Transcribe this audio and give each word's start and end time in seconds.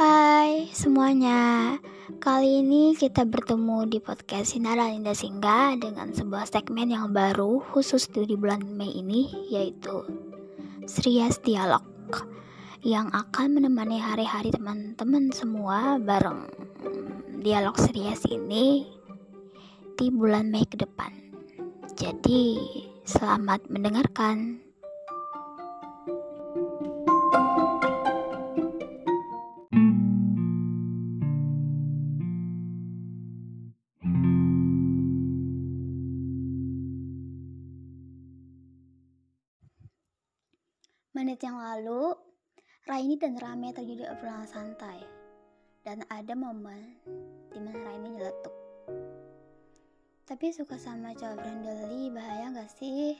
Hai 0.00 0.64
semuanya. 0.72 1.76
Kali 2.24 2.64
ini 2.64 2.96
kita 2.96 3.28
bertemu 3.28 3.84
di 3.84 4.00
podcast 4.00 4.56
Sinara 4.56 4.88
Linda 4.88 5.12
Singga 5.12 5.76
Dengan 5.76 6.16
sebuah 6.16 6.48
segmen 6.48 6.88
yang 6.88 7.12
baru 7.12 7.60
khusus 7.68 8.08
di 8.08 8.32
bulan 8.32 8.64
Mei 8.64 8.96
ini 8.96 9.28
Yaitu 9.52 10.00
Srias 10.88 11.36
Dialog 11.44 11.84
Yang 12.80 13.12
akan 13.12 13.60
menemani 13.60 14.00
hari-hari 14.00 14.48
teman-teman 14.48 15.36
semua 15.36 16.00
Bareng. 16.00 16.48
Dialog 17.44 17.76
Srias 17.76 18.24
ini 18.24 18.88
Di 20.00 20.08
bulan 20.08 20.48
Mei 20.48 20.64
ke 20.64 20.80
depan. 20.80 21.12
Jadi 21.92 22.56
selamat 23.04 23.68
mendengarkan 23.68 24.64
Menit 41.10 41.42
yang 41.42 41.58
lalu, 41.58 42.14
Raini 42.86 43.18
dan 43.18 43.34
Rame 43.34 43.74
terjadi 43.74 44.14
obrolan 44.14 44.46
santai. 44.46 45.02
Dan 45.82 46.06
ada 46.06 46.38
momen 46.38 47.02
di 47.50 47.58
mana 47.58 47.82
Raini 47.82 48.14
nyeletuk. 48.14 48.54
Tapi 50.22 50.54
suka 50.54 50.78
sama 50.78 51.10
cowok 51.10 51.42
friendly 51.42 52.14
bahaya 52.14 52.54
gak 52.54 52.70
sih? 52.78 53.18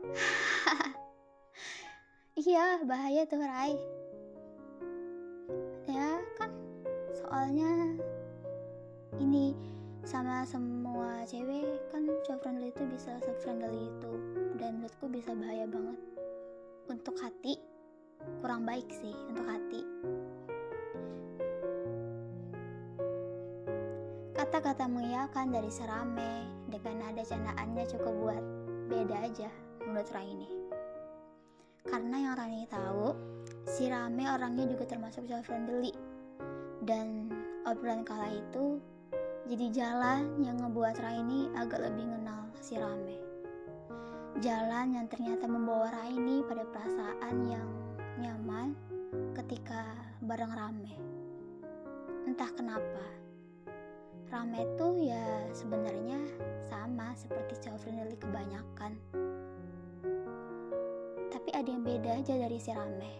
iya, 2.48 2.80
bahaya 2.88 3.28
tuh 3.28 3.44
Rai. 3.44 3.76
Ya 5.84 6.16
kan, 6.40 6.48
soalnya 7.12 7.92
ini 9.20 9.52
sama 10.08 10.48
semua 10.48 11.28
cewek 11.28 11.76
kan 11.92 12.08
cowok 12.24 12.40
friendly 12.40 12.72
itu 12.72 12.88
bisa 12.88 13.20
se-friendly 13.20 13.84
itu 13.84 14.12
dan 14.56 14.80
menurutku 14.80 15.12
bisa 15.12 15.36
bahaya 15.36 15.68
banget 15.68 16.19
untuk 16.90 17.14
hati 17.22 17.54
kurang 18.42 18.66
baik 18.66 18.90
sih 18.90 19.14
untuk 19.30 19.46
hati. 19.46 19.80
Kata-kata 24.34 24.90
mengiyakan 24.90 25.54
dari 25.54 25.70
serame 25.70 26.48
dengan 26.66 27.06
nada 27.06 27.22
candaannya 27.22 27.84
cukup 27.94 28.14
buat 28.18 28.44
beda 28.90 29.16
aja 29.22 29.48
menurut 29.86 30.10
Raini. 30.10 30.50
Karena 31.86 32.16
yang 32.18 32.34
Raini 32.34 32.66
tahu 32.66 33.14
si 33.70 33.86
Rame 33.86 34.26
orangnya 34.26 34.66
juga 34.66 34.84
termasuk 34.90 35.30
cowok 35.30 35.44
friendly. 35.46 35.94
Dan 36.80 37.28
obrolan 37.68 38.02
kala 38.02 38.32
itu 38.32 38.80
jadi 39.46 39.66
jalan 39.70 40.40
yang 40.40 40.56
ngebuat 40.58 40.96
Raini 40.98 41.52
agak 41.54 41.84
lebih 41.84 42.08
kenal 42.08 42.48
si 42.64 42.80
Rame 42.80 43.29
Jalan 44.40 44.96
yang 44.96 45.04
ternyata 45.04 45.44
membawa 45.44 45.92
Raini 45.92 46.40
pada 46.48 46.64
perasaan 46.64 47.44
yang 47.44 47.68
nyaman 48.24 48.72
ketika 49.36 49.84
bareng 50.24 50.48
rame. 50.56 50.96
Entah 52.24 52.48
kenapa, 52.56 53.04
rame 54.32 54.64
itu 54.64 55.12
ya 55.12 55.44
sebenarnya 55.52 56.16
sama 56.64 57.12
seperti 57.20 57.68
cowok 57.68 57.84
friendly 57.84 58.16
kebanyakan. 58.16 58.96
Tapi 61.28 61.50
ada 61.52 61.68
yang 61.68 61.84
beda 61.84 62.24
aja 62.24 62.40
dari 62.40 62.56
si 62.56 62.72
rame. 62.72 63.12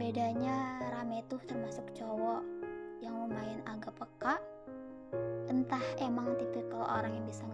Bedanya 0.00 0.88
rame 0.88 1.20
itu 1.20 1.36
termasuk 1.44 1.84
cowok 1.92 2.40
yang 3.04 3.12
lumayan 3.12 3.60
agak 3.68 3.92
peka. 3.92 4.40
Entah 5.52 5.84
emang 6.00 6.32
tipikal 6.40 6.88
orang 6.88 7.12
yang 7.12 7.28
bisa 7.28 7.44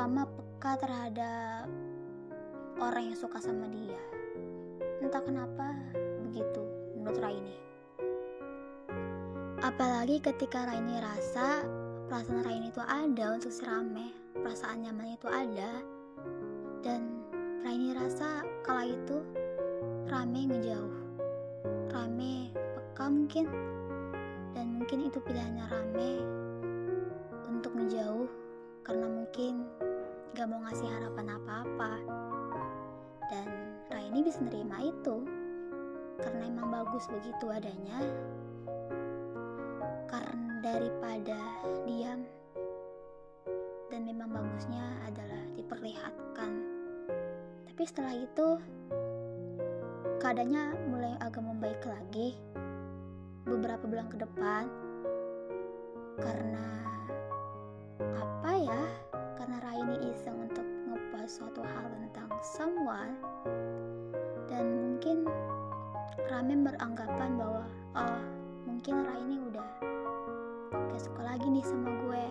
terutama 0.00 0.24
peka 0.24 0.80
terhadap 0.80 1.68
orang 2.80 3.12
yang 3.12 3.18
suka 3.20 3.36
sama 3.36 3.68
dia. 3.68 4.00
Entah 5.04 5.20
kenapa 5.20 5.76
begitu 6.24 6.64
menurut 6.96 7.20
Raini 7.20 7.60
apalagi 9.60 10.24
ketika 10.24 10.64
Raini 10.72 11.04
rasa 11.04 11.68
perasaan 12.08 12.48
Raini 12.48 12.72
itu 12.72 12.80
ada 12.80 13.36
untuk 13.36 13.52
si 13.52 13.60
Rame 13.60 14.08
perasaan 14.40 14.88
nyaman 14.88 15.20
itu 15.20 15.28
ada. 15.28 15.84
Dan 16.80 17.20
Raini 17.60 17.92
rasa 17.92 18.40
kala 18.64 18.88
itu 18.88 19.20
Rame 20.08 20.48
ngejauh. 20.48 20.96
Rame 21.92 22.56
peka 22.56 23.04
mungkin. 23.04 23.52
Dan 24.56 24.80
mungkin 24.80 25.12
itu 25.12 25.20
pilihannya 25.20 25.64
Rame 25.68 26.12
untuk 27.52 27.76
menjauh 27.76 28.40
karena 28.80 29.06
mungkin 29.06 29.68
gak 30.40 30.48
mau 30.48 30.64
ngasih 30.64 30.88
harapan 30.88 31.36
apa-apa. 31.36 31.92
Dan 33.28 33.44
Raini 33.92 34.24
bisa 34.24 34.40
nerima 34.40 34.80
itu. 34.80 35.20
Karena 36.16 36.48
emang 36.48 36.72
bagus 36.72 37.04
begitu 37.12 37.52
adanya. 37.52 38.00
Karena 40.08 40.64
daripada 40.64 41.36
diam. 41.84 42.24
Dan 43.92 44.00
memang 44.08 44.32
bagusnya 44.32 44.80
adalah 45.04 45.44
diperlihatkan. 45.60 46.52
Tapi 47.68 47.82
setelah 47.84 48.16
itu 48.16 48.48
keadaannya 50.24 50.88
mulai 50.88 51.20
agak 51.20 51.44
membaik 51.44 51.84
lagi. 51.84 52.40
Beberapa 53.44 53.84
bulan 53.84 54.08
ke 54.08 54.16
depan. 54.16 54.64
Karena 56.16 56.64
ngepost 61.30 61.46
suatu 61.46 61.62
hal 61.62 61.86
tentang 61.94 62.30
someone 62.42 63.14
dan 64.50 64.66
mungkin 64.66 65.30
Ramen 66.26 66.66
beranggapan 66.66 67.38
bahwa 67.38 67.62
oh 67.94 68.22
mungkin 68.66 69.06
Raini 69.06 69.38
udah 69.38 69.68
gak 70.90 70.98
suka 70.98 71.22
lagi 71.22 71.46
nih 71.46 71.62
sama 71.62 71.86
gue. 72.02 72.24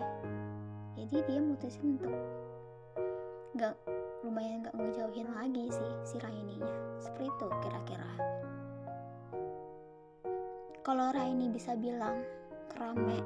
Jadi 1.00 1.16
dia 1.24 1.40
mutusin 1.40 1.96
untuk 1.96 2.12
gak 3.56 3.72
lumayan 4.20 4.68
gak 4.68 4.76
ngejauhin 4.76 5.32
lagi 5.32 5.72
sih 5.72 5.92
si 6.04 6.16
Raininya 6.20 6.68
seperti 7.00 7.32
itu 7.32 7.46
kira-kira. 7.64 8.10
Kalau 10.84 11.08
Raini 11.08 11.48
bisa 11.48 11.72
bilang 11.72 12.20
ke 12.68 12.76
Rame 12.76 13.24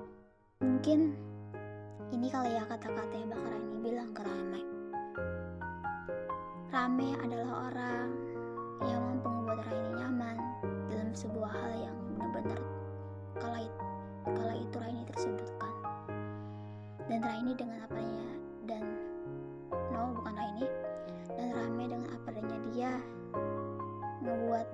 mungkin 0.62 1.18
ini 2.14 2.30
kali 2.30 2.54
ya 2.54 2.62
kata-kata 2.62 3.14
yang 3.18 3.26
bakal 3.34 3.50
Raini 3.50 3.76
bilang 3.82 4.10
ke 4.14 4.22
Rame. 6.74 7.14
Adalah 7.22 7.70
orang 7.70 8.10
yang 8.82 8.98
mampu 8.98 9.30
membuat 9.30 9.62
Raini 9.70 9.94
nyaman 9.94 10.36
dalam 10.90 11.14
sebuah 11.14 11.46
hal 11.46 11.70
yang 11.86 11.96
benar-benar 12.18 12.60
kala 13.38 13.62
kala 14.26 14.54
itu 14.58 14.76
Raini 14.82 15.06
tersudutkan. 15.06 15.74
Dan 17.06 17.22
Raini 17.22 17.54
dengan 17.54 17.78
apanya 17.86 18.26
dan 18.66 18.82
no 19.94 20.18
bukan 20.18 20.34
Raini 20.34 20.66
dan 21.38 21.54
Rame 21.54 21.84
dengan 21.86 22.10
apa 22.10 22.34
adanya 22.34 22.58
dia 22.74 22.92
membuat 24.18 24.66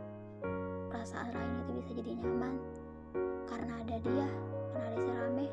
perasaan 0.88 1.36
Raini 1.36 1.68
itu 1.68 1.72
bisa 1.84 1.90
jadi 2.00 2.10
nyaman 2.16 2.56
karena 3.44 3.72
ada 3.76 3.96
dia 4.00 4.28
karena 4.72 4.86
ada 4.88 4.98
si 5.04 5.10
Rame 5.12 5.46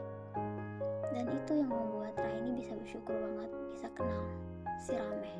dan 1.12 1.26
itu 1.28 1.52
yang 1.60 1.76
membuat 1.76 2.16
Raini 2.16 2.56
bisa 2.56 2.72
bersyukur 2.72 3.20
banget 3.20 3.52
bisa 3.76 3.92
kenal 3.92 4.24
si 4.80 4.96
Rame 4.96 5.36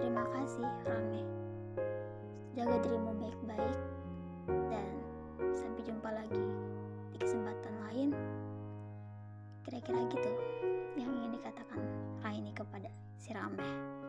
terima 0.00 0.24
kasih 0.32 0.64
Rame. 0.88 1.22
Jaga 2.56 2.76
dirimu 2.80 3.12
baik-baik 3.20 3.78
dan 4.72 4.88
sampai 5.52 5.82
jumpa 5.84 6.08
lagi 6.08 6.44
di 7.12 7.16
kesempatan 7.20 7.74
lain. 7.86 8.10
Kira-kira 9.62 10.00
gitu 10.08 10.32
yang 10.96 11.12
ingin 11.12 11.36
dikatakan 11.36 11.80
Raini 12.24 12.56
kepada 12.56 12.88
si 13.20 13.36
Rame 13.36 13.99